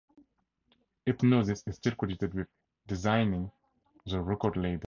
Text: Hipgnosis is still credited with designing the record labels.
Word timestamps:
Hipgnosis 1.05 1.61
is 1.67 1.75
still 1.75 1.93
credited 1.93 2.33
with 2.33 2.47
designing 2.87 3.51
the 4.07 4.19
record 4.19 4.57
labels. 4.57 4.79